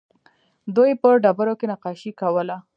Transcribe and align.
دوی 0.75 0.91
په 1.01 1.09
ډبرو 1.23 1.53
کې 1.59 1.65
نقاشي 1.71 2.11
کوله 2.21 2.57